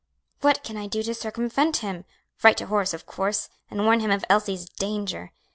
[0.39, 2.05] "What can I do to circumvent him?
[2.41, 5.31] Write to Horace, of course, and warn him of Elsie's danger."